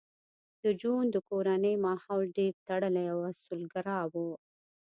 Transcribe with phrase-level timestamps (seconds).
[0.63, 4.13] د جون د کورنۍ ماحول ډېر تړلی او اصولګرا و